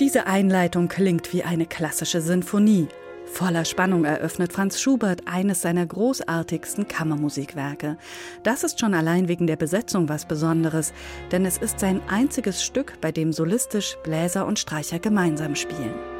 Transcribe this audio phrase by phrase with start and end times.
[0.00, 2.86] Diese Einleitung klingt wie eine klassische Sinfonie.
[3.26, 7.98] Voller Spannung eröffnet Franz Schubert eines seiner großartigsten Kammermusikwerke.
[8.44, 10.92] Das ist schon allein wegen der Besetzung was Besonderes,
[11.32, 16.17] denn es ist sein einziges Stück, bei dem solistisch Bläser und Streicher gemeinsam spielen.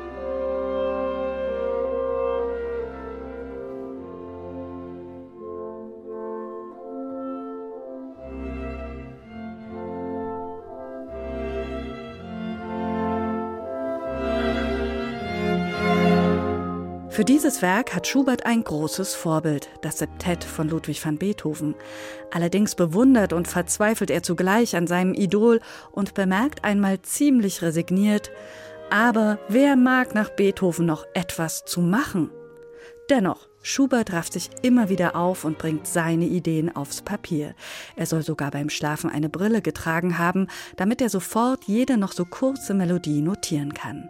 [17.18, 21.74] Für dieses Werk hat Schubert ein großes Vorbild, das Septett von Ludwig van Beethoven.
[22.30, 25.58] Allerdings bewundert und verzweifelt er zugleich an seinem Idol
[25.90, 28.30] und bemerkt einmal ziemlich resigniert,
[28.88, 32.30] aber wer mag nach Beethoven noch etwas zu machen?
[33.10, 37.56] Dennoch, Schubert rafft sich immer wieder auf und bringt seine Ideen aufs Papier.
[37.96, 42.24] Er soll sogar beim Schlafen eine Brille getragen haben, damit er sofort jede noch so
[42.24, 44.08] kurze Melodie notieren kann.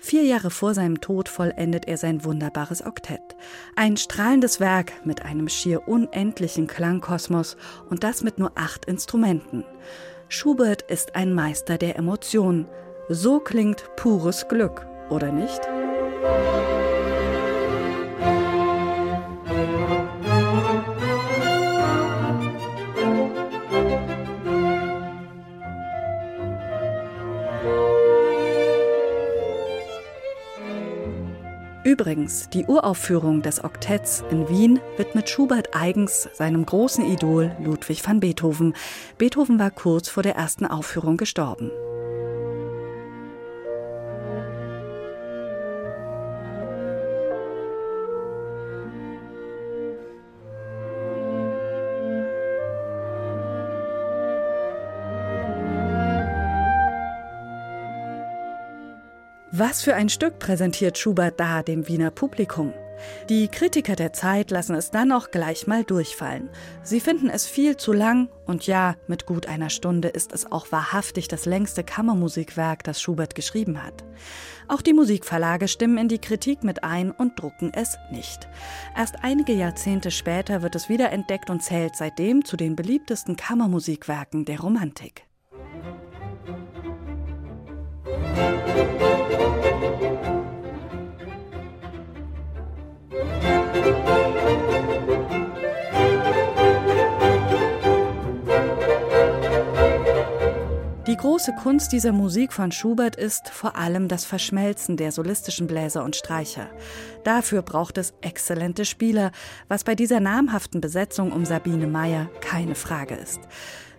[0.00, 3.36] Vier Jahre vor seinem Tod vollendet er sein wunderbares Oktett.
[3.76, 7.56] Ein strahlendes Werk mit einem schier unendlichen Klangkosmos
[7.90, 9.64] und das mit nur acht Instrumenten.
[10.28, 12.66] Schubert ist ein Meister der Emotionen.
[13.08, 15.60] So klingt pures Glück, oder nicht?
[31.88, 38.20] Übrigens, die Uraufführung des Oktetts in Wien widmet Schubert eigens seinem großen Idol Ludwig van
[38.20, 38.74] Beethoven.
[39.16, 41.70] Beethoven war kurz vor der ersten Aufführung gestorben.
[59.50, 62.74] Was für ein Stück präsentiert Schubert da dem Wiener Publikum?
[63.30, 66.50] Die Kritiker der Zeit lassen es dann auch gleich mal durchfallen.
[66.82, 70.70] Sie finden es viel zu lang und ja, mit gut einer Stunde ist es auch
[70.70, 74.04] wahrhaftig das längste Kammermusikwerk, das Schubert geschrieben hat.
[74.66, 78.48] Auch die Musikverlage stimmen in die Kritik mit ein und drucken es nicht.
[78.94, 84.60] Erst einige Jahrzehnte später wird es wiederentdeckt und zählt seitdem zu den beliebtesten Kammermusikwerken der
[84.60, 85.24] Romantik.
[101.08, 106.04] Die große Kunst dieser Musik von Schubert ist vor allem das Verschmelzen der solistischen Bläser
[106.04, 106.68] und Streicher.
[107.24, 109.32] Dafür braucht es exzellente Spieler,
[109.68, 113.40] was bei dieser namhaften Besetzung um Sabine Meyer keine Frage ist.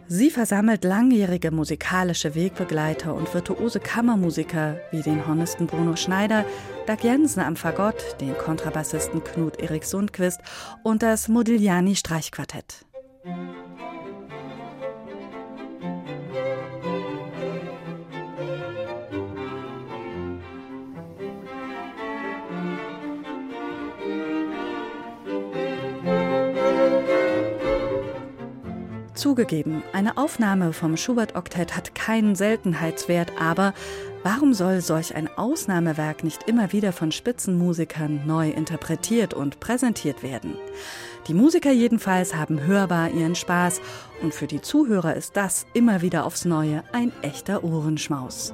[0.08, 6.46] Sie versammelt langjährige musikalische Wegbegleiter und virtuose Kammermusiker wie den Hornisten Bruno Schneider,
[6.86, 10.42] Dag Jensen am Fagott, den Kontrabassisten Knut Erik Sundquist
[10.84, 12.86] und das Modigliani Streichquartett.
[29.19, 33.74] Zugegeben, eine Aufnahme vom Schubert-Oktett hat keinen Seltenheitswert, aber
[34.24, 40.56] warum soll solch ein Ausnahmewerk nicht immer wieder von Spitzenmusikern neu interpretiert und präsentiert werden?
[41.28, 43.81] Die Musiker jedenfalls haben hörbar ihren Spaß
[44.22, 48.53] und für die Zuhörer ist das immer wieder aufs Neue ein echter Ohrenschmaus.